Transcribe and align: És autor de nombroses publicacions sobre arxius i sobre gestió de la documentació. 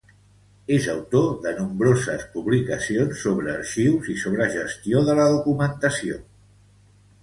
És 0.77 0.87
autor 0.93 1.27
de 1.43 1.51
nombroses 1.57 2.25
publicacions 2.37 3.23
sobre 3.27 3.55
arxius 3.59 4.13
i 4.17 4.19
sobre 4.27 4.51
gestió 4.59 5.07
de 5.13 5.21
la 5.23 5.31
documentació. 5.39 6.23